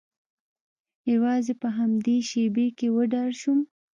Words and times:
یوازې 1.11 1.53
په 1.61 1.67
همدې 1.77 2.17
شیبې 2.29 2.67
کې 2.77 2.87
وډار 2.95 3.31
شوم 3.41 3.59